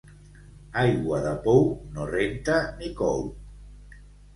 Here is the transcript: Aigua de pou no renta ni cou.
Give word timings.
Aigua 0.83 1.21
de 1.27 1.35
pou 1.45 1.69
no 1.93 2.11
renta 2.15 2.59
ni 2.83 2.95
cou. 3.05 3.27